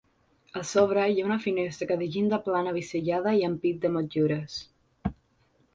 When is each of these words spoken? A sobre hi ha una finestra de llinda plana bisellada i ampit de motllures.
A 0.59 0.61
sobre 0.69 1.03
hi 1.11 1.19
ha 1.23 1.25
una 1.27 1.37
finestra 1.43 1.97
de 2.01 2.07
llinda 2.15 2.41
plana 2.49 2.75
bisellada 2.81 3.35
i 3.43 3.45
ampit 3.51 3.79
de 3.85 3.95
motllures. 3.99 4.59